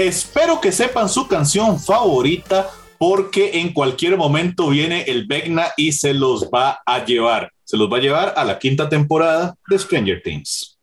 [0.00, 6.14] Espero que sepan su canción favorita porque en cualquier momento viene el Vecna y se
[6.14, 7.52] los va a llevar.
[7.64, 10.79] Se los va a llevar a la quinta temporada de Stranger Things.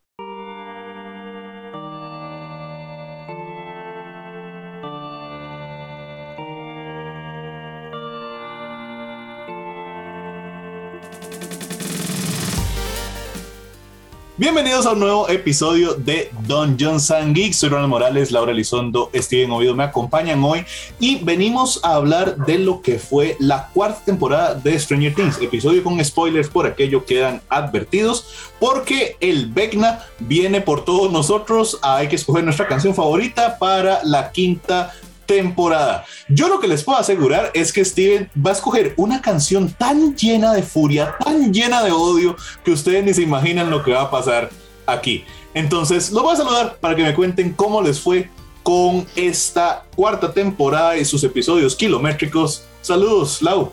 [14.39, 17.57] Bienvenidos a un nuevo episodio de Dungeons and Geeks.
[17.57, 20.63] Soy Ronald Morales, Laura Elizondo, Steven Ovido me acompañan hoy
[20.99, 25.41] y venimos a hablar de lo que fue la cuarta temporada de Stranger Things.
[25.41, 28.27] Episodio con spoilers, por aquello quedan advertidos,
[28.59, 31.79] porque el Vecna viene por todos nosotros.
[31.81, 34.93] Hay que escoger nuestra canción favorita para la quinta
[35.27, 36.05] temporada.
[36.27, 40.15] Yo lo que les puedo asegurar es que Steven va a escoger una canción tan
[40.15, 44.03] llena de furia, tan llena de odio, que ustedes ni se imaginan lo que va
[44.03, 44.49] a pasar
[44.87, 45.25] aquí.
[45.53, 48.29] Entonces, los voy a saludar para que me cuenten cómo les fue
[48.63, 52.63] con esta cuarta temporada y sus episodios kilométricos.
[52.81, 53.71] Saludos, Lau.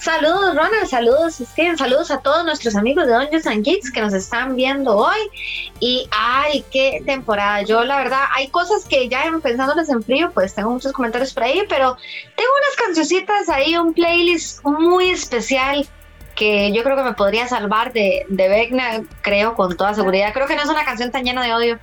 [0.00, 4.12] Saludos, Ronald, saludos, Steven, saludos a todos nuestros amigos de Dungeons and Geeks que nos
[4.12, 5.18] están viendo hoy.
[5.80, 7.62] Y ay, qué temporada.
[7.62, 11.44] Yo, la verdad, hay cosas que ya pensándoles en frío, pues tengo muchos comentarios por
[11.44, 11.96] ahí, pero
[12.36, 15.86] tengo unas cancioncitas ahí, un playlist muy especial
[16.36, 20.32] que yo creo que me podría salvar de, de creo con toda seguridad.
[20.34, 21.78] Creo que no es una canción tan llena de odio,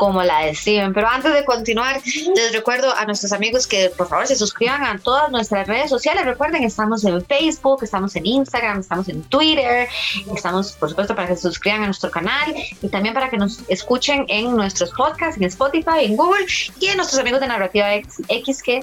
[0.00, 0.94] como la de Steven.
[0.94, 2.00] Pero antes de continuar,
[2.34, 6.24] les recuerdo a nuestros amigos que por favor se suscriban a todas nuestras redes sociales.
[6.24, 9.88] Recuerden, estamos en Facebook, estamos en Instagram, estamos en Twitter,
[10.34, 13.60] estamos por supuesto para que se suscriban a nuestro canal y también para que nos
[13.68, 16.46] escuchen en nuestros podcasts, en Spotify, en Google
[16.78, 18.82] y en nuestros amigos de Narrativa X, que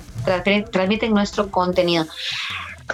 [0.71, 2.05] transmiten nuestro contenido.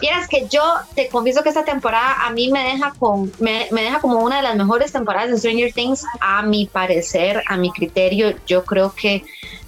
[0.01, 0.63] Vieras que yo
[0.95, 4.37] te confieso que esta temporada a mí me deja, con, me, me, deja como una
[4.37, 8.35] de las mejores temporadas de Stranger Things, a mi parecer, a mi criterio.
[8.47, 9.23] Yo creo que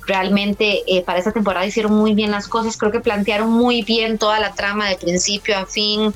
[0.06, 4.18] realmente eh, para esta temporada hicieron muy bien las cosas, creo que plantearon muy bien
[4.18, 6.14] toda la trama de principio a fin.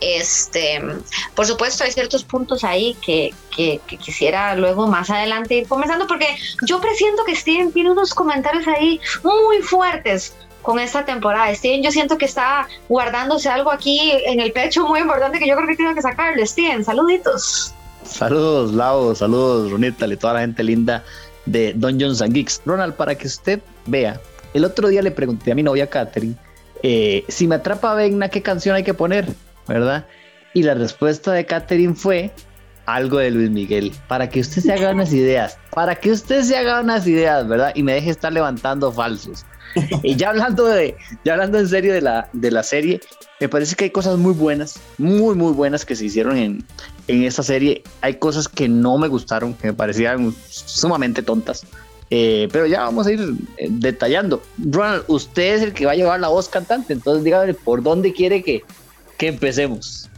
[0.00, 0.82] Este,
[1.34, 6.06] por supuesto, hay ciertos puntos ahí que, que, que, quisiera luego más adelante ir comenzando,
[6.06, 10.34] porque yo presiento que Steven tiene unos comentarios ahí muy fuertes
[10.66, 11.54] con esta temporada.
[11.54, 15.54] Steven, yo siento que está guardándose algo aquí en el pecho muy importante que yo
[15.54, 16.44] creo que tiene que sacarle.
[16.44, 17.72] Steven, saluditos.
[18.02, 21.04] Saludos, Lau, saludos, Ronita, y toda la gente linda
[21.44, 22.62] de Dungeons and Geeks.
[22.66, 24.20] Ronald, para que usted vea,
[24.54, 26.34] el otro día le pregunté a mi novia Katherine
[26.82, 29.26] eh, si me atrapa Vegna, ¿qué canción hay que poner?
[29.68, 30.04] ¿Verdad?
[30.52, 32.32] Y la respuesta de Katherine fue
[32.86, 36.56] algo de Luis Miguel, para que usted se haga unas ideas, para que usted se
[36.56, 37.72] haga unas ideas, ¿verdad?
[37.74, 39.44] Y me deje estar levantando falsos
[40.02, 43.00] y ya hablando de, ya hablando en serio de la, de la serie,
[43.40, 46.64] me parece que hay cosas muy buenas, muy, muy buenas que se hicieron en,
[47.08, 47.82] en esta serie.
[48.00, 51.66] Hay cosas que no me gustaron, que me parecían sumamente tontas.
[52.08, 54.42] Eh, pero ya vamos a ir eh, detallando.
[54.58, 58.12] Ronald, usted es el que va a llevar la voz cantante, entonces dígame por dónde
[58.12, 58.62] quiere que,
[59.18, 60.08] que empecemos.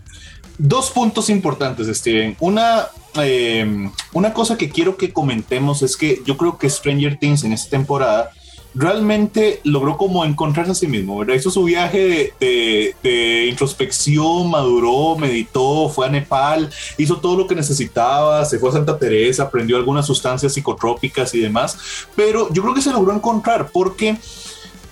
[0.58, 2.36] Dos puntos importantes, Steven.
[2.40, 2.88] Una,
[3.22, 7.52] eh, una cosa que quiero que comentemos es que yo creo que Stranger Things en
[7.52, 8.32] esta temporada
[8.78, 11.34] realmente logró como encontrarse a sí mismo, ¿verdad?
[11.34, 18.44] Hizo su viaje de, introspección, maduró, meditó, fue a Nepal, hizo todo lo que necesitaba,
[18.44, 22.82] se fue a Santa Teresa, aprendió algunas sustancias psicotrópicas y demás, pero yo creo que
[22.82, 24.16] se logró encontrar porque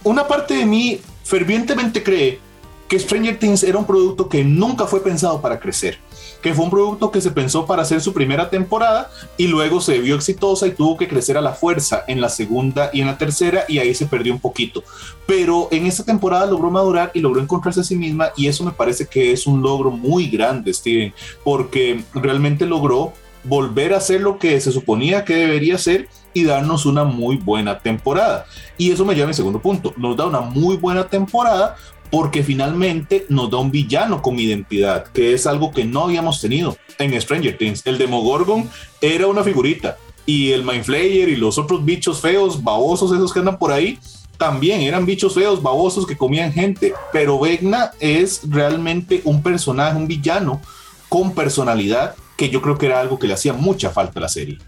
[0.02, 2.40] una parte de mí fervientemente cree
[2.88, 5.98] que Stranger Things era un producto que nunca fue pensado para crecer
[6.42, 9.98] que fue un producto que se pensó para hacer su primera temporada y luego se
[9.98, 13.18] vio exitosa y tuvo que crecer a la fuerza en la segunda y en la
[13.18, 14.82] tercera y ahí se perdió un poquito.
[15.26, 18.72] Pero en esta temporada logró madurar y logró encontrarse a sí misma y eso me
[18.72, 23.12] parece que es un logro muy grande, Steven, porque realmente logró
[23.44, 27.78] volver a hacer lo que se suponía que debería ser y darnos una muy buena
[27.78, 28.44] temporada.
[28.76, 29.94] Y eso me lleva a mi segundo punto.
[29.96, 31.76] Nos da una muy buena temporada
[32.10, 36.76] porque finalmente nos da un villano con identidad, que es algo que no habíamos tenido
[36.98, 37.82] en Stranger Things.
[37.84, 38.68] El Demogorgon
[39.00, 43.58] era una figurita y el Mindflayer y los otros bichos feos, babosos esos que andan
[43.58, 43.98] por ahí,
[44.36, 50.08] también eran bichos feos, babosos que comían gente, pero Vecna es realmente un personaje, un
[50.08, 50.60] villano
[51.08, 54.28] con personalidad que yo creo que era algo que le hacía mucha falta a la
[54.28, 54.58] serie.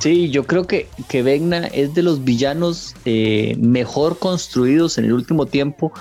[0.00, 1.20] Sí, yo creo que, que
[1.72, 5.92] es de los villanos eh, mejor construidos en el último tiempo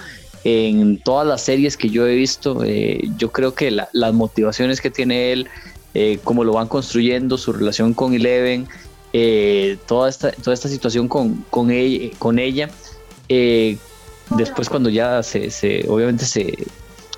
[0.44, 2.63] en todas las series que yo he visto.
[2.63, 5.48] Eh, yo creo que las motivaciones que tiene él,
[5.94, 8.68] eh, cómo lo van construyendo, su relación con Eleven,
[9.88, 12.69] toda, esta, toda esta situación con, con ella, con ella
[13.27, 16.54] después cuando ya se, se obviamente se,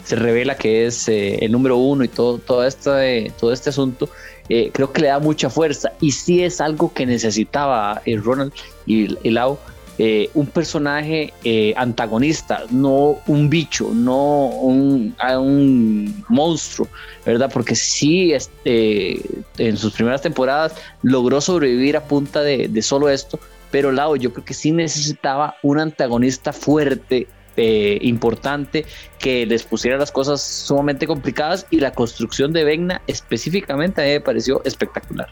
[0.04, 4.10] se revela que es el número uno y todo, todo, este, todo este asunto,
[4.50, 8.54] eh, creo que le da mucha fuerza y sí es algo que necesitaba el Ronald
[8.86, 9.58] y el Lau
[10.00, 16.88] eh, un personaje eh, antagonista, no un bicho, no un, un, monstruo,
[17.26, 17.50] ¿verdad?
[17.52, 19.20] Porque sí, este,
[19.58, 23.40] en sus primeras temporadas logró sobrevivir a punta de, solo esto,
[23.72, 27.26] pero Lao yo creo que sí necesitaba un antagonista fuerte,
[27.58, 28.86] eh, importante,
[29.20, 34.12] que les pusiera las cosas sumamente complicadas y la construcción de Vegna específicamente a mí
[34.12, 35.28] me pareció espectacular.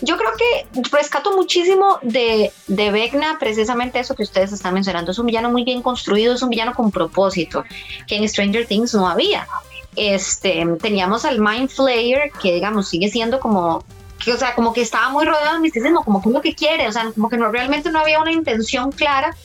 [0.00, 5.10] Yo creo que rescato muchísimo de, de Vecna precisamente eso que ustedes están mencionando.
[5.10, 7.64] Es un villano muy bien construido, es un villano con propósito,
[8.06, 9.46] que en Stranger Things no había.
[9.96, 13.84] Este, teníamos al Mind Flayer, que digamos sigue siendo como
[14.24, 16.54] que, o sea, como que estaba muy rodeado de misticismo, como que es lo que
[16.54, 19.36] quiere, o sea, como que no, realmente no había una intención clara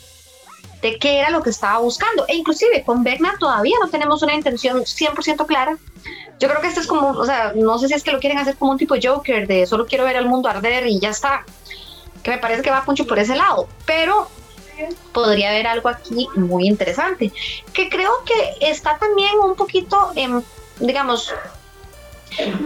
[0.81, 2.25] de qué era lo que estaba buscando.
[2.27, 5.77] E inclusive con Vecna todavía no tenemos una intención 100% clara
[6.39, 8.37] yo creo que esto es como, o sea, no sé si es que lo quieren
[8.37, 11.43] hacer como un tipo Joker, de solo quiero ver al mundo arder y ya está.
[12.23, 13.67] Que me parece que va mucho por ese lado.
[13.85, 14.29] Pero
[15.11, 17.33] podría haber algo aquí muy interesante.
[17.73, 20.43] Que creo que está también un poquito, en,
[20.79, 21.33] digamos,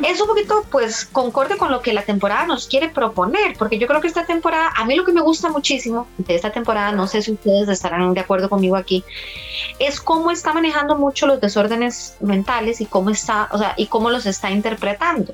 [0.04, 3.88] es un poquito pues concorde con lo que la temporada nos quiere proponer, porque yo
[3.88, 7.08] creo que esta temporada, a mí lo que me gusta muchísimo de esta temporada, no
[7.08, 9.04] sé si ustedes estarán de acuerdo conmigo aquí,
[9.80, 14.10] es cómo está manejando mucho los desórdenes mentales y cómo está, o sea, y cómo
[14.10, 15.34] los está interpretando.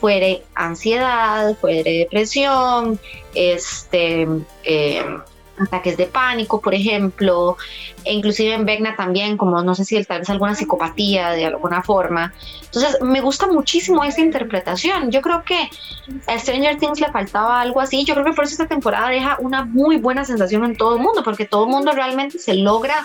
[0.00, 3.00] Fuere ansiedad, fuere depresión,
[3.34, 4.28] este,
[4.64, 5.04] eh,
[5.58, 7.56] ataques de pánico, por ejemplo,
[8.04, 11.82] e inclusive en Vecna también, como no sé si tal vez alguna psicopatía de alguna
[11.82, 12.32] forma.
[12.64, 15.10] Entonces, me gusta muchísimo esta interpretación.
[15.10, 15.70] Yo creo que
[16.26, 18.04] a Stranger Things le faltaba algo así.
[18.04, 21.02] Yo creo que por eso esta temporada deja una muy buena sensación en todo el
[21.02, 23.04] mundo, porque todo el mundo realmente se logra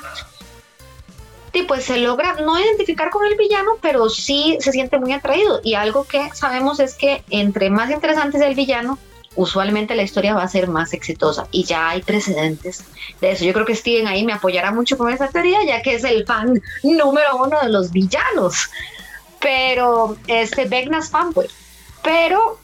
[1.52, 5.62] y pues se logra no identificar con el villano, pero sí se siente muy atraído.
[5.64, 8.98] Y algo que sabemos es que entre más interesante es el villano,
[9.36, 12.84] usualmente la historia va a ser más exitosa y ya hay precedentes
[13.22, 13.46] de eso.
[13.46, 16.26] Yo creo que Steven ahí me apoyará mucho con esa teoría, ya que es el
[16.26, 18.70] fan número uno de los villanos.
[19.40, 21.48] Pero este Vegnas fanboy.
[22.04, 22.60] Pero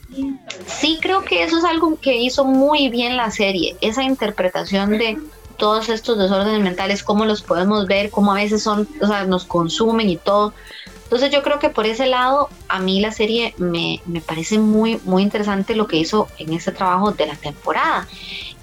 [0.65, 5.17] sí creo que eso es algo que hizo muy bien la serie, esa interpretación de
[5.57, 9.45] todos estos desórdenes mentales, cómo los podemos ver, cómo a veces son, o sea, nos
[9.45, 10.53] consumen y todo.
[11.15, 15.23] Entonces yo creo que por ese lado a mí la serie me, parece muy, muy
[15.23, 18.05] interesante lo que hizo en este trabajo de la temporada.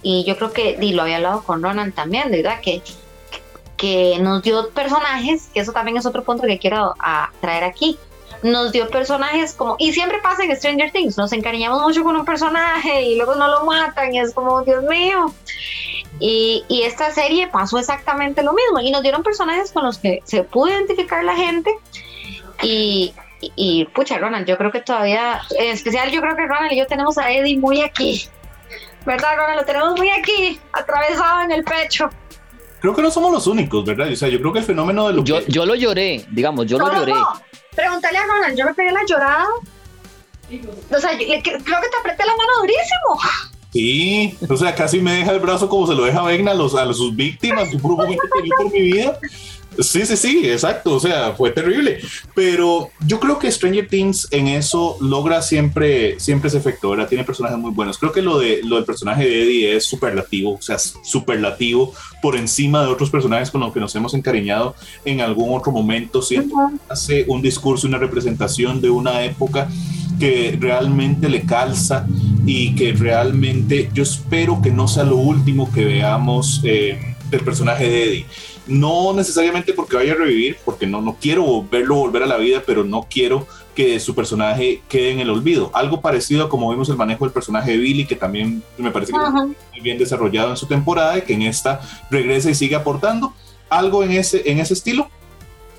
[0.03, 2.61] Y yo creo que, y lo había hablado con Ronan también, ¿verdad?
[2.61, 2.83] Que,
[3.79, 7.97] que nos dio personajes, que eso también es otro punto que quiero a, traer aquí.
[8.43, 12.27] Nos dio personajes como, y siempre pasa en Stranger Things, nos encariñamos mucho con un
[12.27, 15.33] personaje y luego no lo matan y es como, Dios mío.
[16.21, 20.21] Y, y, esta serie pasó exactamente lo mismo y nos dieron personajes con los que
[20.25, 21.71] se pudo identificar la gente
[22.63, 26.79] y, y, pucha, Ronald, yo creo que todavía, en especial yo creo que Ronald y
[26.79, 28.29] yo tenemos a Eddie muy aquí.
[29.05, 29.61] ¿Verdad, Ronald?
[29.61, 32.09] Lo tenemos muy aquí, atravesado en el pecho.
[32.81, 34.09] Creo que no somos los únicos, ¿verdad?
[34.13, 35.53] O sea, yo creo que el fenómeno de lo yo, que...
[35.53, 37.13] Yo lo lloré, digamos, yo lo lloré.
[37.13, 37.41] No.
[37.75, 39.47] Pregúntale a Ronald, yo me pegué la llorada.
[40.91, 43.21] O sea, creo que te apreté la mano durísimo.
[43.73, 46.75] Sí, o sea, casi me deja el brazo como se lo deja Vegna a, los,
[46.75, 48.07] a sus víctimas, su por
[48.71, 49.19] mi vida.
[49.79, 50.95] Sí, sí, sí, exacto.
[50.95, 51.99] O sea, fue terrible.
[52.35, 57.09] Pero yo creo que Stranger Things en eso logra siempre, siempre ese efecto, ¿verdad?
[57.09, 57.99] Tiene personajes muy buenos.
[57.99, 62.37] Creo que lo, de, lo del personaje de Eddie es superlativo, o sea, superlativo por
[62.37, 64.75] encima de otros personajes con los que nos hemos encariñado
[65.05, 66.23] en algún otro momento.
[66.23, 66.55] Siento
[66.89, 69.69] hace un discurso, una representación de una época
[70.19, 72.07] que realmente le calza
[72.47, 77.89] y que realmente yo espero que no sea lo último que veamos eh, del personaje
[77.89, 78.27] de Eddie
[78.67, 82.63] no necesariamente porque vaya a revivir, porque no, no quiero verlo volver a la vida,
[82.65, 85.71] pero no quiero que su personaje quede en el olvido.
[85.75, 89.13] Algo parecido a como vimos el manejo del personaje de Billy, que también me parece
[89.13, 92.77] que está muy bien desarrollado en su temporada y que en esta regresa y sigue
[92.77, 93.33] aportando.
[93.71, 95.09] Algo en ese, en ese estilo,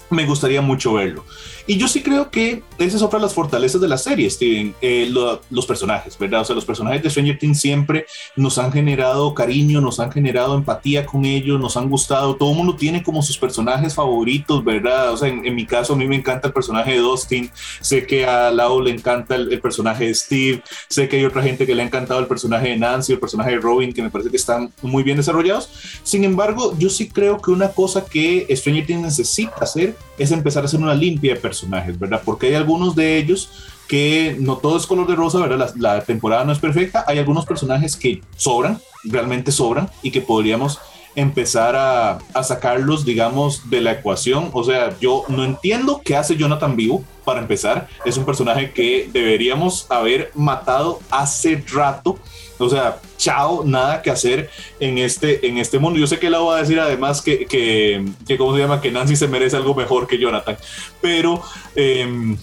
[0.10, 1.24] me gustaría mucho verlo.
[1.66, 4.76] Y yo sí creo que esa es otra de las fortalezas de la serie, Steven,
[4.82, 6.42] eh, los personajes, ¿verdad?
[6.42, 8.06] O sea, los personajes de Stranger Things siempre
[8.36, 12.36] nos han generado cariño, nos han generado empatía con ellos, nos han gustado.
[12.36, 15.12] Todo el mundo tiene como sus personajes favoritos, ¿verdad?
[15.12, 18.26] O sea, en, mi caso, a mí me encanta el personaje de Dustin, sé que
[18.26, 21.84] a Lau le encanta el, personaje de Steve, sé que hay otra gente que le
[21.84, 24.74] ha encantado el personaje de Nancy, el personaje de Robin, que me parece que están
[24.82, 25.70] muy bien desarrollados.
[26.04, 30.64] Sin embargo, yo sí creo que una cosa que Stranger Things necesita hacer es empezar
[30.64, 31.53] a hacer una limpia de personajes,
[32.00, 32.22] ¿verdad?
[32.24, 33.50] Porque hay algunos de ellos
[33.88, 35.74] que no todo es color de rosa, ¿verdad?
[35.76, 40.80] La, temporada no es perfecta, hay algunos personajes que sobran, realmente sobran, y que podríamos
[41.16, 44.50] empezar a, a, sacarlos, digamos, de la ecuación.
[44.54, 47.88] O sea, yo no entiendo qué hace Jonathan vivo, para empezar.
[48.06, 52.18] Es un personaje que deberíamos haber matado hace rato.
[52.66, 56.00] O sea, chao, nada que hacer en este, en este mundo.
[56.00, 58.82] Yo sé que la voy a decir además que, que, que, ¿cómo se llama?
[58.82, 60.58] Que Nancy se merece algo mejor que Jonathan.
[61.02, 61.42] Pero...
[61.76, 62.36] Eh,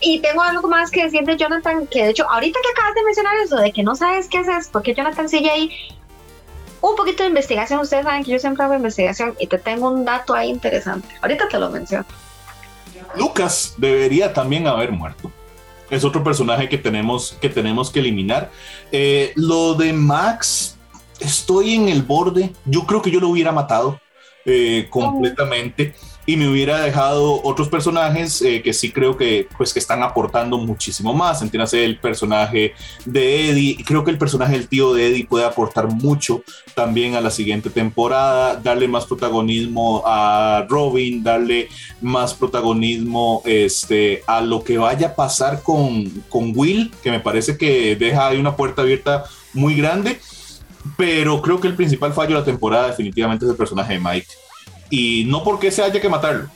[0.00, 3.04] y tengo algo más que decir de Jonathan, que de hecho, ahorita que acabas de
[3.04, 5.70] mencionar eso, de que no sabes qué haces, porque Jonathan sigue ahí,
[6.80, 10.04] un poquito de investigación, ustedes saben que yo siempre hago investigación y te tengo un
[10.04, 11.08] dato ahí interesante.
[11.20, 12.06] Ahorita te lo menciono.
[13.16, 15.30] Lucas debería también haber muerto.
[15.90, 18.50] Es otro personaje que tenemos que, tenemos que eliminar.
[18.92, 20.76] Eh, lo de Max,
[21.18, 22.52] estoy en el borde.
[22.64, 24.00] Yo creo que yo lo hubiera matado
[24.44, 25.94] eh, completamente
[26.30, 30.58] y me hubiera dejado otros personajes eh, que sí creo que pues que están aportando
[30.58, 31.42] muchísimo más.
[31.42, 32.72] Entiéndase el personaje
[33.04, 36.44] de Eddie, creo que el personaje del tío de Eddie puede aportar mucho
[36.76, 41.68] también a la siguiente temporada, darle más protagonismo a Robin, darle
[42.00, 47.58] más protagonismo este, a lo que vaya a pasar con, con Will, que me parece
[47.58, 50.20] que deja ahí una puerta abierta muy grande.
[50.96, 54.28] Pero creo que el principal fallo de la temporada definitivamente es el personaje de Mike
[54.90, 56.48] y no porque se haya que matarlo,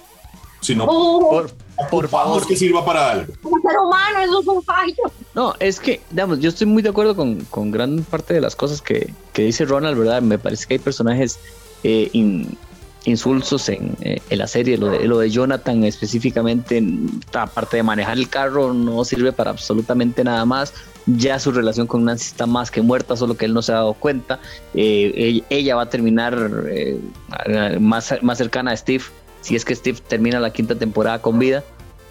[0.61, 1.31] sino oh.
[1.31, 1.50] por,
[1.88, 3.33] por favor que sirva para algo.
[3.43, 5.03] Como ser humano, eso es un fallo.
[5.35, 8.57] No, es que, digamos, yo estoy muy de acuerdo con, con gran parte de las
[8.57, 10.23] cosas que, que, dice Ronald, ¿verdad?
[10.23, 11.38] Me parece que hay personajes
[11.83, 12.11] eh,
[13.05, 14.76] insulsos en, eh, en, la serie.
[14.79, 16.83] Lo de, lo de Jonathan específicamente,
[17.33, 20.73] aparte de manejar el carro, no sirve para absolutamente nada más
[21.07, 23.77] ya su relación con Nancy está más que muerta, solo que él no se ha
[23.77, 24.41] dado cuenta.
[24.75, 26.37] Eh, ella va a terminar
[26.69, 26.99] eh,
[27.81, 29.05] más, más cercana a Steve,
[29.41, 31.63] si es que Steve termina la quinta temporada con vida.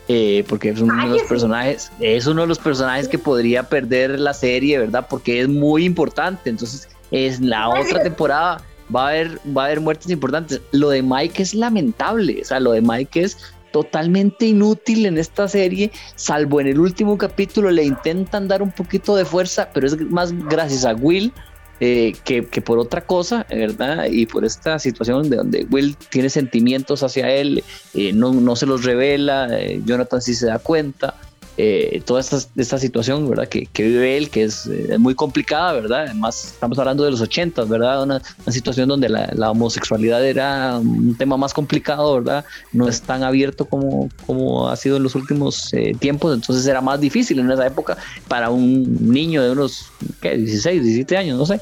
[0.09, 4.19] Eh, porque es uno de los personajes, es uno de los personajes que podría perder
[4.19, 5.07] la serie, ¿verdad?
[5.09, 6.49] Porque es muy importante.
[6.49, 8.61] Entonces, es la otra temporada
[8.93, 10.61] va a haber, va a haber muertes importantes.
[10.71, 13.37] Lo de Mike es lamentable, o sea, lo de Mike es
[13.73, 19.15] totalmente inútil en esta serie, salvo en el último capítulo le intentan dar un poquito
[19.15, 21.33] de fuerza, pero es más gracias a Will
[21.79, 24.05] eh, que, por otra cosa, ¿verdad?
[24.05, 27.63] Y por esta situación de donde Will tiene sentimientos hacia él,
[27.95, 31.15] eh, no, no, se los revela, eh, Jonathan sí se da cuenta.
[31.55, 33.47] Eh, toda esta, esta, situación, ¿verdad?
[33.47, 36.05] Que, que vive él, que es eh, muy complicada, ¿verdad?
[36.05, 38.01] Además, estamos hablando de los 80, ¿verdad?
[38.01, 42.43] Una, una situación donde la, la, homosexualidad era un tema más complicado, ¿verdad?
[42.71, 46.81] No es tan abierto como, como ha sido en los últimos eh, tiempos, entonces era
[46.81, 49.91] más difícil en esa época para un niño de unos,
[50.21, 50.35] ¿qué?
[50.35, 51.61] 16, 17 años, no sé.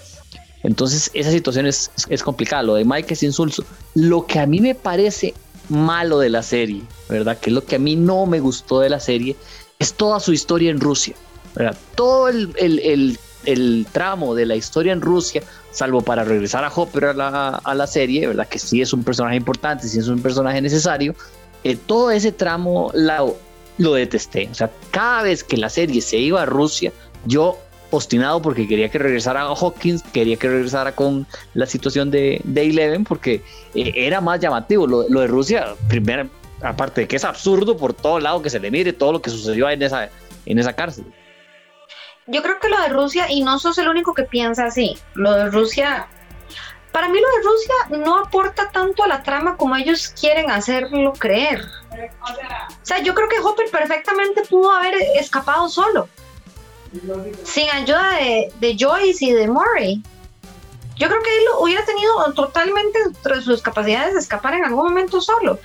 [0.63, 2.63] Entonces, esa situación es, es complicada.
[2.63, 3.65] Lo de Mike es insulso.
[3.95, 5.33] Lo que a mí me parece
[5.71, 7.37] malo de la serie, ¿verdad?
[7.39, 9.35] Que es lo que a mí no me gustó de la serie,
[9.81, 11.15] es toda su historia en Rusia.
[11.95, 13.17] Todo el,
[13.91, 18.47] tramo de la historia en Rusia, salvo para regresar a Hopper a la, serie, ¿verdad?
[18.47, 21.15] que sí es un personaje importante, sí es un personaje necesario,
[21.63, 22.91] eh, todo ese tramo
[23.77, 24.47] lo detesté.
[24.51, 26.93] O sea, cada vez que la serie se iba a Rusia,
[27.25, 27.57] yo
[27.89, 32.69] obstinado porque quería que regresara a Hawkins, quería que regresara con la situación de, de
[32.69, 33.41] Eleven, porque
[33.73, 34.85] eh, era más llamativo.
[34.85, 36.29] Lo de Rusia, primero,
[36.63, 39.29] aparte de que es absurdo por todo lado que se le mire todo lo que
[39.29, 40.09] sucedió en esa,
[40.45, 41.05] en esa cárcel.
[42.27, 45.33] Yo creo que lo de Rusia, y no sos el único que piensa así, lo
[45.33, 46.07] de Rusia,
[46.91, 51.13] para mí lo de Rusia no aporta tanto a la trama como ellos quieren hacerlo
[51.13, 51.65] creer.
[51.91, 56.07] O sea, yo creo que Hopper perfectamente pudo haber escapado solo,
[57.43, 58.17] sin ayuda
[58.59, 60.01] de, Joyce y de Murray.
[60.97, 62.99] Yo creo que él hubiera tenido totalmente
[63.41, 65.59] sus capacidades de escapar en algún momento solo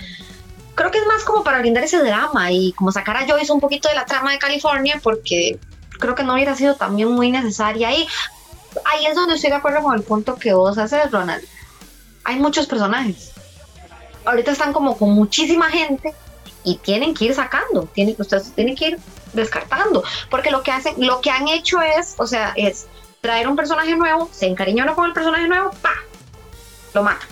[0.77, 3.61] creo que es más como para brindar ese drama y como sacar a Joyce un
[3.61, 5.59] poquito de la trama de California porque
[5.99, 8.07] creo que no hubiera sido también muy necesaria ahí.
[8.85, 11.43] Ahí es donde estoy de acuerdo con el punto que vos haces, Ronald.
[12.25, 13.33] Hay muchos personajes.
[14.27, 16.15] Ahorita están como con muchísima gente
[16.63, 18.99] y tienen que ir sacando, tienen, ustedes tienen que ir
[19.33, 22.87] descartando, porque lo que hacen, lo que han hecho es, o sea, es
[23.21, 25.95] traer un personaje nuevo, se encariñó con el personaje nuevo, pa,
[26.93, 27.25] lo mata.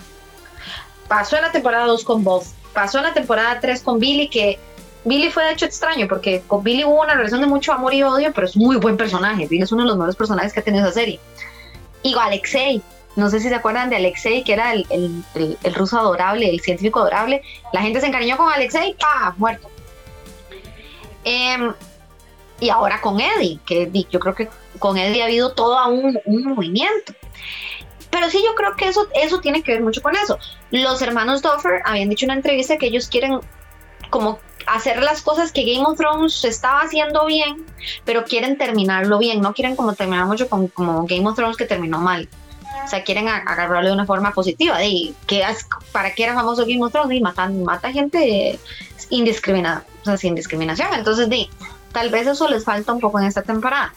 [1.09, 2.45] Pasó en la temporada 2 con Bob,
[2.75, 4.59] pasó la temporada 3 con Billy, que
[5.05, 8.03] Billy fue de hecho extraño, porque con Billy hubo una relación de mucho amor y
[8.03, 9.47] odio, pero es muy buen personaje.
[9.47, 11.19] Billy es uno de los mejores personajes que ha tenido esa serie.
[12.03, 12.83] Y Alexei,
[13.15, 16.59] no sé si se acuerdan de Alexei, que era el, el, el, ruso adorable, el
[16.59, 17.41] científico adorable.
[17.71, 19.33] La gente se encariñó con Alexei, ¡ah!
[19.37, 19.69] Muerto.
[21.23, 21.73] Em,
[22.59, 26.43] y ahora con Eddie, que yo creo que con Eddie ha habido todo un, un
[26.43, 27.13] movimiento.
[28.15, 30.39] Pero sí, yo creo que eso, eso tiene que ver mucho con eso.
[30.71, 33.41] Los hermanos Duffer habían dicho en una entrevista que ellos quieren
[34.09, 37.65] como hacer las cosas que Game of Thrones estaba haciendo bien,
[38.05, 41.99] pero quieren terminarlo bien, no quieren como terminar mucho como Game of Thrones que terminó
[41.99, 42.29] mal.
[42.85, 44.77] O sea, quieren agarrarlo de una forma positiva.
[44.77, 45.43] De, que
[45.91, 47.17] ¿Para qué era famoso Game of Thrones?
[47.17, 48.57] Y matan, mata gente
[49.09, 50.87] indiscriminada, o sea, sin discriminación.
[50.93, 51.49] Entonces, de,
[51.91, 53.93] tal vez eso les falta un poco en esta temporada.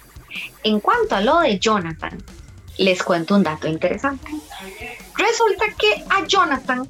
[0.65, 2.19] En cuanto a lo de Jonathan,
[2.79, 4.31] les cuento un dato interesante.
[5.17, 6.89] Resulta que a Jonathan,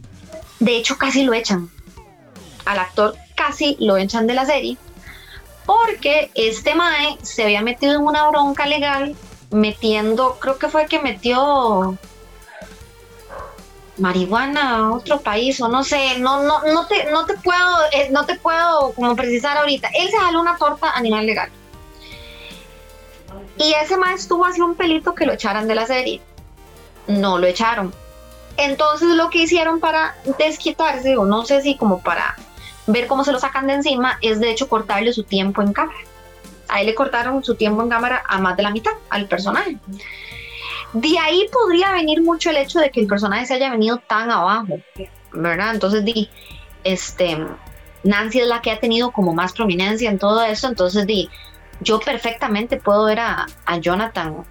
[0.61, 1.71] de hecho, casi lo echan.
[2.64, 4.76] Al actor casi lo echan de la serie.
[5.64, 9.16] Porque este Mae se había metido en una bronca legal
[9.50, 11.97] metiendo, creo que fue que metió
[13.99, 18.09] marihuana a otro país o no sé, no, no, no te, no te puedo, eh,
[18.11, 19.88] no te puedo como precisar ahorita.
[19.95, 21.50] Él se jaló una torta a legal.
[23.58, 26.20] Y ese más estuvo así un pelito que lo echaran de la serie.
[27.06, 27.92] No lo echaron.
[28.56, 32.37] Entonces lo que hicieron para desquitarse, o no sé si como para
[32.87, 35.99] ver cómo se lo sacan de encima, es de hecho cortarle su tiempo en cámara.
[36.68, 39.78] A él le cortaron su tiempo en cámara a más de la mitad al personaje.
[40.92, 44.30] De ahí podría venir mucho el hecho de que el personaje se haya venido tan
[44.30, 44.78] abajo,
[45.32, 45.75] ¿verdad?
[45.75, 46.30] Entonces, di,
[46.82, 47.38] este,
[48.02, 51.28] Nancy es la que ha tenido como más prominencia en todo eso, entonces, di,
[51.80, 53.47] yo perfectamente puedo ver a,
[53.80, 54.44] Jonathan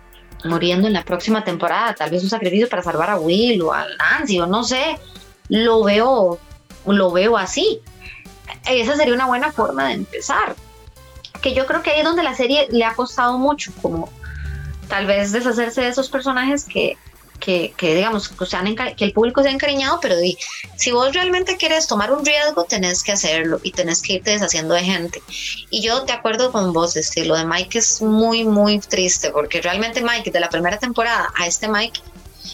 [0.45, 3.85] muriendo en la próxima temporada, tal vez un sacrificio para salvar a Will o a
[3.97, 4.97] Nancy o no sé,
[5.49, 6.39] lo veo,
[6.85, 7.81] lo veo así.
[8.69, 10.55] Esa sería una buena forma de empezar.
[11.41, 14.09] Que yo creo que ahí es donde la serie le ha costado mucho, como
[14.87, 16.97] tal vez deshacerse de esos personajes que,
[17.39, 20.15] que, digamos, que, sean que el público se ha encariñado, pero
[20.75, 24.73] si vos realmente quieres tomar un riesgo, tenés que hacerlo y tenés que irte deshaciendo
[24.73, 25.21] de gente.
[25.69, 29.61] Y yo te acuerdo con vos, este, lo de Mike es muy, muy triste, porque
[29.61, 32.01] realmente Mike, de la primera temporada a este Mike,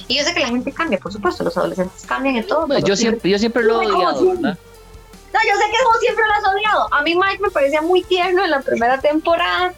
[0.08, 2.68] y yo sé que la gente cambia, por supuesto, los adolescentes cambian y todo.
[2.80, 6.54] yo, siempre, yo siempre lo he odiado, No, yo sé que vos siempre lo has
[6.56, 6.94] odiado.
[6.94, 9.74] A mí Mike me parecía muy tierno en la primera temporada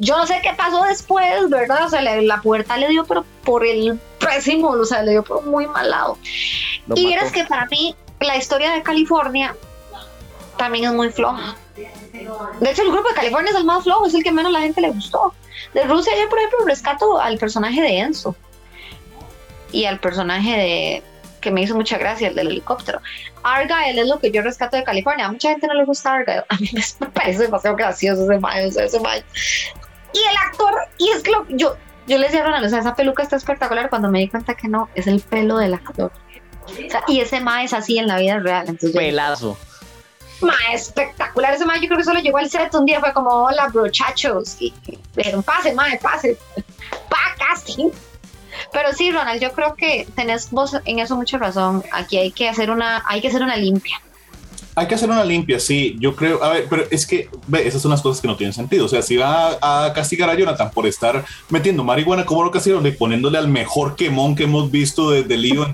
[0.00, 1.84] yo no sé qué pasó después, ¿verdad?
[1.84, 5.44] O sea, la, puerta le dio pero por el pésimo, o sea, le dio por
[5.44, 6.18] muy mal lado.
[6.94, 9.54] y vieras que para mí la historia de California
[10.56, 11.54] también es muy floja.
[11.74, 14.60] De hecho, el grupo de California es el más flojo, es el que menos la
[14.60, 15.34] gente le gustó.
[15.74, 18.34] De Rusia, yo, por ejemplo, rescato al personaje de Enzo
[19.72, 21.02] y al personaje de
[21.40, 23.00] que me hizo mucha gracia, el del helicóptero.
[23.42, 25.26] Argyle es lo que yo rescato de California.
[25.26, 26.44] A mucha gente no le gusta Argyle.
[26.48, 29.22] A mí me parece demasiado gracioso ese mayo, ese mayo.
[30.12, 32.80] Y el actor, y es que lo, yo, yo le decía a Ronald, o sea,
[32.80, 36.12] esa peluca está espectacular cuando me di cuenta que no, es el pelo del actor.
[36.66, 38.68] O sea, y ese ma es así en la vida real.
[38.68, 39.56] Entonces Pelazo.
[40.40, 41.54] ma, espectacular.
[41.54, 44.56] Ese ma yo creo que solo llegó al set un día, fue como, hola, brochachos.
[44.60, 46.36] Y, y dijeron, pase, ma, pase.
[47.08, 47.90] Pa, casting.
[48.72, 51.84] Pero sí, Ronald, yo creo que tenés vos en eso mucha razón.
[51.92, 54.00] Aquí hay que hacer una, hay que hacer una limpia.
[54.80, 55.94] Hay que hacer una limpia, sí.
[56.00, 58.54] Yo creo, a ver, pero es que, ve, esas son las cosas que no tienen
[58.54, 58.86] sentido.
[58.86, 62.86] O sea, si va a, castigar a Jonathan por estar metiendo marihuana, ¿cómo lo castigaron?
[62.86, 65.66] Y poniéndole al mejor quemón que hemos visto desde Lío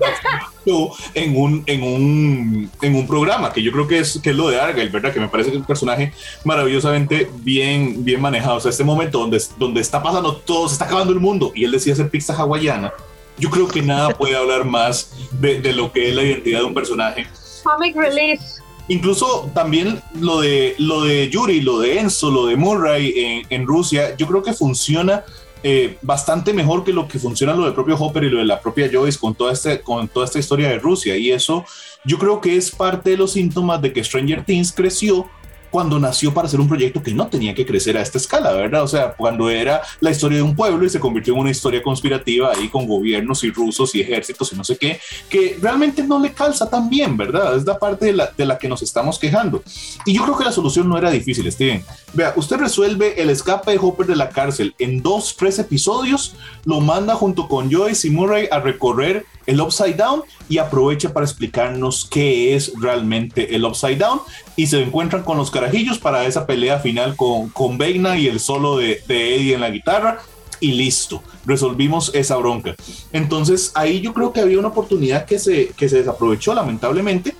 [1.13, 4.49] en un, en un, en un programa, que yo creo que es, que es lo
[4.49, 5.13] de Argyle, ¿verdad?
[5.13, 6.11] Que me parece que es un personaje
[6.43, 8.57] maravillosamente bien, bien manejado.
[8.57, 11.63] O sea, este momento donde, donde está pasando todo, se está acabando el mundo, y
[11.63, 12.91] él decía hacer pizza hawaiana.
[13.39, 16.65] Yo creo que nada puede hablar más de, de lo que es la identidad de
[16.65, 17.25] un personaje.
[17.63, 18.41] Comic relief
[18.89, 24.15] Incluso también lo de, lo de Yuri, lo de Enzo, lo de Murray en, Rusia,
[24.15, 25.25] yo creo que funciona
[25.63, 28.61] eh, bastante mejor que lo que funciona lo del propio Hopper y lo de la
[28.61, 31.17] propia Joyce con toda, este, con toda esta historia de Rusia.
[31.17, 31.65] Y eso
[32.05, 35.27] yo creo que es parte de los síntomas de que Stranger Things creció
[35.69, 38.83] cuando nació para ser un proyecto que no tenía que crecer a esta escala, ¿verdad?
[38.83, 41.81] O sea, cuando era la historia de un pueblo y se convirtió en una historia
[41.81, 44.99] conspirativa ahí con gobiernos y rusos y ejércitos y no sé qué,
[45.29, 47.55] que realmente no le calza tan bien, ¿verdad?
[47.55, 49.63] Es la parte de la, de la que nos estamos quejando.
[50.05, 51.83] Y yo creo que la solución no era difícil, Steven.
[52.13, 56.79] Vea, usted resuelve el escape de Hopper de la cárcel en dos, tres episodios, lo
[56.79, 62.07] manda junto con Joyce y Murray a recorrer el Upside Down y aprovecha para explicarnos
[62.09, 64.21] qué es realmente el Upside Down
[64.55, 68.39] y se encuentran con los carajillos para esa pelea final con, con Veina y el
[68.39, 70.19] solo de, de Eddie en la guitarra
[70.59, 72.75] y listo, resolvimos esa bronca.
[73.13, 77.35] Entonces ahí yo creo que había una oportunidad que se, que se desaprovechó lamentablemente,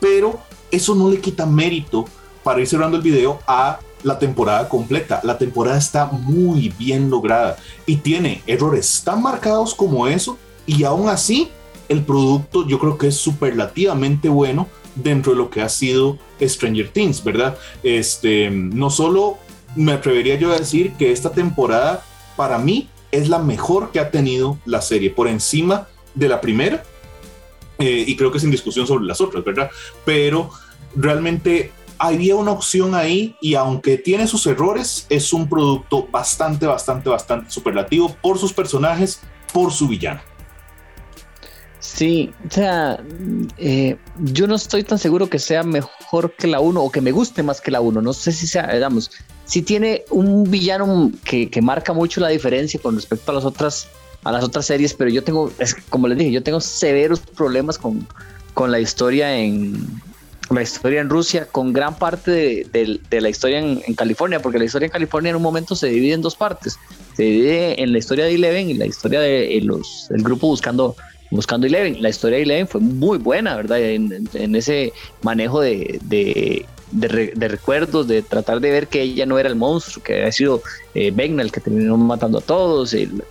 [0.00, 0.38] pero
[0.70, 2.04] eso no le quita mérito
[2.42, 5.20] para ir cerrando el video a la temporada completa.
[5.24, 10.38] La temporada está muy bien lograda y tiene errores tan marcados como eso
[10.68, 11.48] y aún así
[11.88, 16.90] el producto yo creo que es superlativamente bueno dentro de lo que ha sido Stranger
[16.90, 17.56] Things, ¿verdad?
[17.82, 19.38] Este, no solo
[19.74, 22.04] me atrevería yo a decir que esta temporada
[22.36, 26.84] para mí es la mejor que ha tenido la serie, por encima de la primera,
[27.78, 29.70] eh, y creo que sin discusión sobre las otras, ¿verdad?
[30.04, 30.50] Pero
[30.94, 37.08] realmente había una opción ahí y aunque tiene sus errores, es un producto bastante, bastante,
[37.08, 39.20] bastante superlativo por sus personajes,
[39.52, 40.27] por su villano.
[41.80, 43.00] Sí, o sea,
[43.56, 47.12] eh, yo no estoy tan seguro que sea mejor que la 1 o que me
[47.12, 48.02] guste más que la 1.
[48.02, 49.10] No sé si sea, digamos,
[49.44, 53.88] si tiene un villano que, que, marca mucho la diferencia con respecto a las otras
[54.24, 57.78] a las otras series, pero yo tengo, es, como les dije, yo tengo severos problemas
[57.78, 58.06] con,
[58.54, 60.00] con la historia en
[60.50, 64.86] la historia en Rusia, con gran parte de, la historia en, California, porque la historia
[64.86, 66.78] en California en un momento se divide en dos partes.
[67.16, 70.96] Se divide en la historia de Eleven y la historia de los, el grupo buscando
[71.30, 72.02] buscando Eleven.
[72.02, 73.80] La historia de Eleven fue muy buena, ¿verdad?
[73.80, 79.56] En, ese manejo de, de, recuerdos, de tratar de ver que ella no era el
[79.56, 80.62] monstruo, que había sido
[80.94, 83.22] eh, el que terminó matando a todos, el,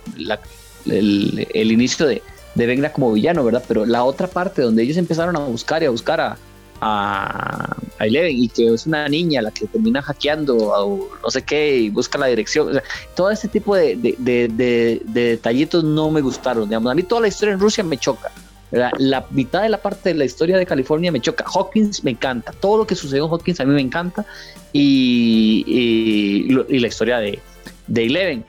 [0.86, 2.22] el, inicio de,
[2.54, 3.64] de Vegna como villano, ¿verdad?
[3.66, 6.36] Pero la otra parte donde ellos empezaron a buscar y a buscar
[6.80, 11.76] a, Eleven y que es una niña la que termina hackeando o no sé qué
[11.76, 12.68] y busca la dirección.
[12.68, 12.82] O sea,
[13.14, 16.68] todo este tipo de, de, de, detallitos no me gustaron.
[16.68, 16.90] Digamos.
[16.90, 18.30] A mí toda la historia en Rusia me choca.
[18.70, 21.44] La mitad de la parte de la historia de California me choca.
[21.52, 22.52] Hawkins me encanta.
[22.52, 24.26] Todo lo que sucedió en Hawkins a mí me encanta.
[24.72, 27.38] Y, y, la historia de,
[27.86, 28.44] de Eleven.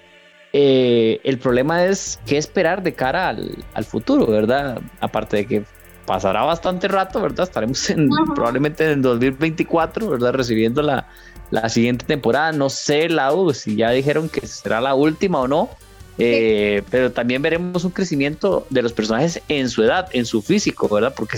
[0.51, 4.81] Eh, el problema es qué esperar de cara al futuro, ¿verdad?
[4.99, 5.63] Aparte de que
[6.09, 7.43] pasará bastante rato, ¿verdad?
[7.43, 10.33] Estaremos en, probablemente en 2024, ¿verdad?
[10.33, 11.07] Recibiendo la,
[11.51, 12.51] la siguiente temporada.
[12.51, 15.69] No sé, Lau, si ya dijeron que será la última o no.
[16.17, 20.89] Eh, pero también veremos un crecimiento de los personajes en su edad, en su físico,
[20.89, 21.13] ¿verdad?
[21.15, 21.37] Porque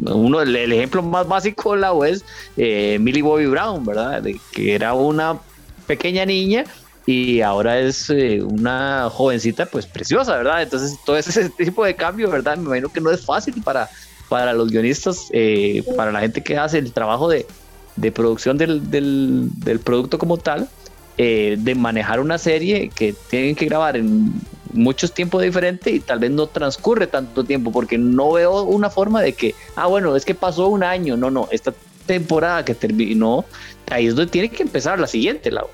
[0.00, 2.24] uno el, ejemplo más básico Lau es
[2.56, 4.22] eh, Millie Bobby Brown, ¿verdad?
[4.22, 5.38] De, que era una
[5.86, 6.64] pequeña niña
[7.06, 10.62] y ahora es eh, una jovencita pues preciosa, ¿verdad?
[10.62, 12.56] Entonces todo ese tipo de cambio, ¿verdad?
[12.56, 13.88] Me imagino que no es fácil para,
[14.28, 17.46] para los guionistas, eh, para la gente que hace el trabajo de,
[17.94, 20.68] de producción del, del, producto como tal,
[21.16, 24.32] eh, de manejar una serie que tienen que grabar en
[24.72, 29.22] muchos tiempos diferentes y tal vez no transcurre tanto tiempo, porque no veo una forma
[29.22, 31.72] de que, ah, bueno, es que pasó un año, no, no, esta
[32.04, 33.44] temporada que terminó,
[33.90, 35.64] ahí es donde tiene que empezar la siguiente, la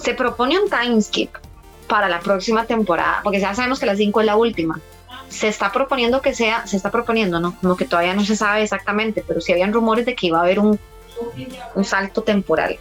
[0.00, 1.30] se propone un time skip
[1.88, 4.80] para la próxima temporada, porque ya sabemos que la 5 es la última.
[5.28, 7.56] Se está proponiendo que sea, se está proponiendo, ¿no?
[7.60, 10.42] Como que todavía no se sabe exactamente, pero sí habían rumores de que iba a
[10.42, 10.78] haber un,
[11.74, 12.78] un salto temporal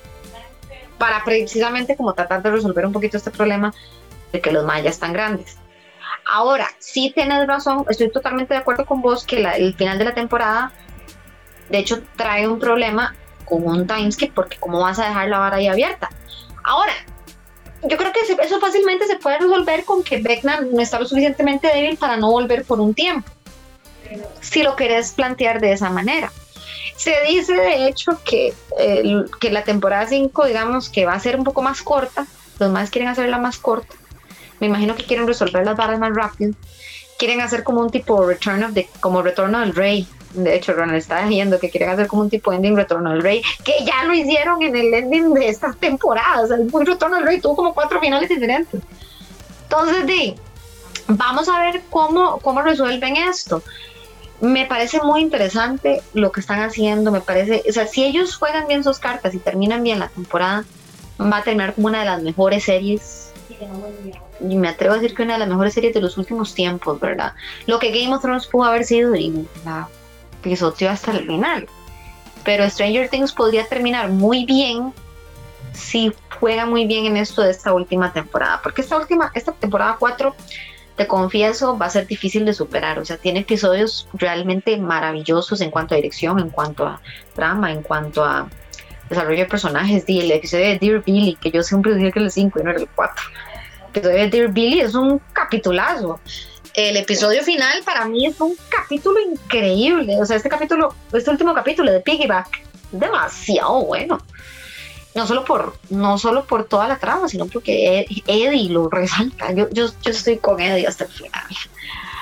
[0.97, 3.73] para precisamente como tratar de resolver un poquito este problema
[4.31, 5.57] de que los mayas están grandes.
[6.31, 10.13] Ahora, sí tienes razón, estoy totalmente de acuerdo con vos que el final de la
[10.13, 10.71] temporada,
[11.69, 15.57] de hecho, trae un problema con un timeskip, porque cómo vas a dejar la vara
[15.57, 16.09] ahí abierta.
[16.65, 16.93] Ahora,
[17.83, 21.67] yo creo que eso fácilmente se puede resolver con que Beckman no está lo suficientemente
[21.67, 23.31] débil para no volver por un tiempo,
[24.41, 26.31] si lo querés plantear de esa manera.
[26.95, 28.53] Se dice de hecho que,
[29.39, 32.25] que la temporada 5, digamos, que va a ser un poco más corta,
[32.57, 33.95] los más quieren hacerla más corta,
[34.59, 36.53] me imagino que quieren resolver las barras más rápido,
[37.19, 40.97] quieren hacer como un tipo Return of the, como Retorno del Rey, de hecho, Ronald
[40.97, 44.03] está diciendo que quieren hacer como un tipo de ending Retorno al Rey, que ya
[44.03, 46.51] lo hicieron en el ending de estas temporadas.
[46.51, 48.81] El Retorno al Rey tuvo como cuatro finales diferentes.
[49.63, 50.35] Entonces, di,
[51.07, 53.63] vamos a ver cómo, cómo resuelven esto.
[54.41, 57.11] Me parece muy interesante lo que están haciendo.
[57.11, 60.65] Me parece, o sea, si ellos juegan bien sus cartas y terminan bien la temporada,
[61.19, 63.25] va a terminar como una de las mejores series
[64.39, 66.99] y me atrevo a decir que una de las mejores series de los últimos tiempos,
[66.99, 67.33] ¿verdad?
[67.67, 69.87] Lo que Game of Thrones pudo haber sido y la
[70.45, 71.67] pisoteó hasta el final.
[72.43, 74.93] Pero Stranger Things podría terminar muy bien
[75.73, 78.61] si juega muy bien en esto de esta última temporada.
[78.61, 80.35] Porque esta última, esta temporada 4,
[80.95, 82.99] te confieso, va a ser difícil de superar.
[82.99, 87.01] O sea, tiene episodios realmente maravillosos en cuanto a dirección, en cuanto a
[87.33, 88.47] trama, en cuanto a
[89.09, 90.05] desarrollo de personajes.
[90.07, 92.79] El episodio de Dear Billy, que yo siempre decía que el 5 y no era
[92.79, 93.23] el 4.
[93.93, 96.19] El episodio de Dear Billy es un capitulazo
[96.75, 100.21] el episodio final para mí es un capítulo increíble.
[100.21, 102.47] O sea, este capítulo, este último capítulo de Piggyback,
[102.91, 104.19] demasiado bueno.
[105.13, 109.53] No solo por, no solo por toda la trama, sino porque Eddie lo resalta.
[109.53, 111.43] Yo, yo, yo estoy con Eddie hasta el final.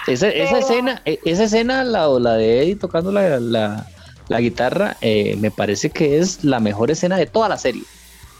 [0.05, 3.87] Esa, esa escena, e, esa escena, la, la de Eddie tocando la, la,
[4.27, 7.83] la guitarra, eh, me parece que es la mejor escena de toda la serie.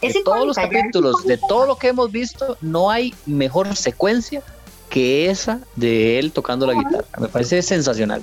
[0.02, 4.44] De todos los capítulos, de todo lo que hemos visto, no hay mejor secuencia
[4.94, 7.08] que esa de él tocando la guitarra.
[7.20, 8.22] Me parece sensacional.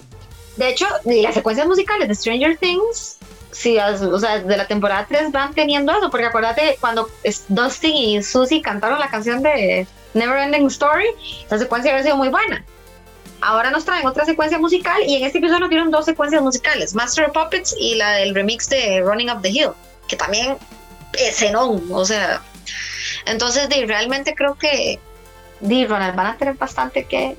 [0.57, 3.19] De hecho, las secuencias musicales de Stranger Things,
[3.51, 7.09] sí, o sea, de la temporada 3 van teniendo eso, porque acuérdate cuando
[7.49, 11.07] Dusty y Susie cantaron la canción de Never Ending Story,
[11.45, 12.65] esa secuencia había sido muy buena.
[13.41, 16.95] Ahora nos traen otra secuencia musical y en este episodio nos dieron dos secuencias musicales,
[16.95, 19.71] Master of Puppets y la del remix de Running Up the Hill,
[20.07, 20.57] que también
[21.15, 22.41] es cenón, o sea,
[23.27, 25.01] entonces realmente creo que
[25.61, 27.37] Di Ronald van a tener bastante que,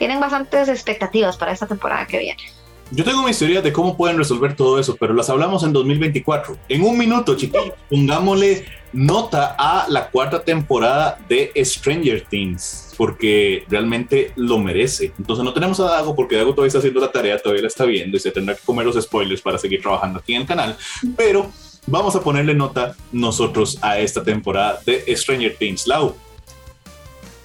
[0.00, 2.42] tienen bastantes expectativas para esta temporada que viene.
[2.90, 6.56] Yo tengo mis teorías de cómo pueden resolver todo eso, pero las hablamos en 2024.
[6.70, 14.32] En un minuto, chiquillos, pongámosle nota a la cuarta temporada de Stranger Things, porque realmente
[14.36, 15.12] lo merece.
[15.18, 17.84] Entonces no tenemos a Dago porque Dago todavía está haciendo la tarea, todavía la está
[17.84, 20.76] viendo y se tendrá que comer los spoilers para seguir trabajando aquí en el canal,
[21.14, 21.50] pero
[21.86, 25.86] vamos a ponerle nota nosotros a esta temporada de Stranger Things.
[25.86, 26.16] Lau.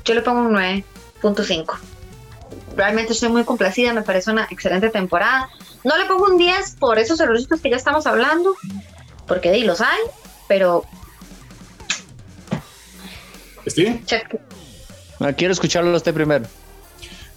[0.05, 1.73] Yo le pongo un 9.5.
[2.77, 5.49] Realmente estoy muy complacida, me parece una excelente temporada.
[5.83, 8.55] No le pongo un 10 por esos errores que ya estamos hablando,
[9.27, 9.99] porque de ahí los hay,
[10.47, 10.85] pero
[13.67, 14.01] ¿Steve?
[15.19, 16.45] Ah, quiero escucharlo a usted primero.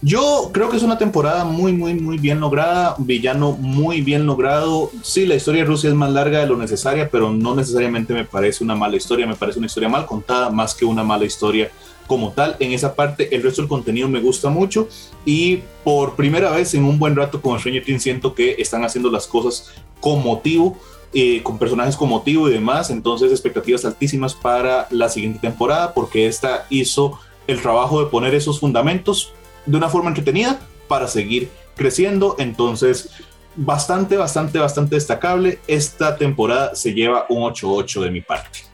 [0.01, 2.95] Yo creo que es una temporada muy, muy, muy bien lograda.
[2.99, 4.91] Villano muy bien logrado.
[5.03, 8.23] Sí, la historia de Rusia es más larga de lo necesaria, pero no necesariamente me
[8.23, 9.27] parece una mala historia.
[9.27, 11.69] Me parece una historia mal contada más que una mala historia
[12.09, 12.57] como tal.
[12.59, 14.89] En esa parte, el resto del contenido me gusta mucho.
[15.23, 19.11] Y por primera vez en un buen rato con Stranger Things siento que están haciendo
[19.11, 20.75] las cosas con motivo.
[21.11, 22.89] Eh, con personajes con motivo y demás.
[22.89, 28.59] Entonces, expectativas altísimas para la siguiente temporada, porque esta hizo el trabajo de poner esos
[28.59, 29.33] fundamentos
[29.65, 32.35] de una forma entretenida para seguir creciendo.
[32.37, 33.09] Entonces,
[33.55, 35.59] bastante, bastante, bastante destacable.
[35.67, 38.68] Esta temporada se lleva un 8-8 de mi parte.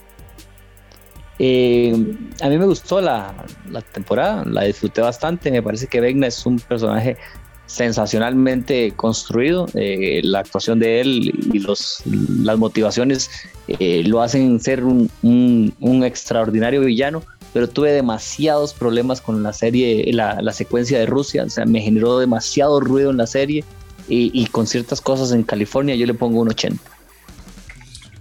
[1.37, 1.93] Eh,
[2.41, 3.33] a mí me gustó la,
[3.69, 5.51] la, temporada, la disfruté bastante.
[5.51, 7.17] Me parece que Vegna es un personaje
[7.65, 9.67] sensacionalmente construido.
[9.73, 13.29] Eh, la actuación de él y los, las motivaciones
[13.67, 20.11] eh, lo hacen ser un, un, extraordinario villano, pero tuve demasiados problemas con la serie,
[20.13, 23.63] la, la, secuencia de Rusia, o sea, me generó demasiado ruido en la serie
[24.07, 26.81] y, y con ciertas cosas en California yo le pongo un 80.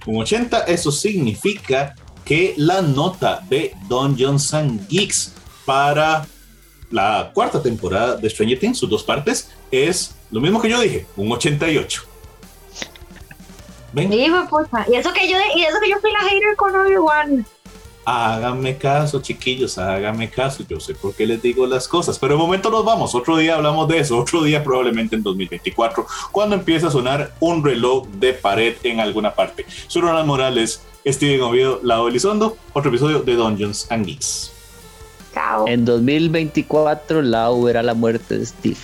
[0.07, 1.94] Un 80, eso significa
[2.25, 5.35] que la nota de Don Johnson Geeks
[5.65, 6.27] para
[6.91, 11.07] la cuarta temporada de Stranger Things, sus dos partes, es lo mismo que yo dije,
[11.17, 12.03] un 88.
[13.93, 14.13] ¿Ven?
[14.13, 17.47] y eso que yo, y eso que yo fui la hater con Obi-Wan.
[18.07, 20.63] Háganme caso, chiquillos, háganme caso.
[20.69, 23.15] Yo sé por qué les digo las cosas, pero de momento nos vamos.
[23.15, 27.65] Otro día hablamos de eso, otro día probablemente en 2024, cuando empiece a sonar un
[27.65, 29.65] reloj de pared en alguna parte.
[29.87, 34.51] Soy Ronald Morales, Steven Oviedo, Lado Elizondo, otro episodio de Dungeons and Geeks.
[35.67, 38.77] En 2024, Lau verá la muerte de Steve.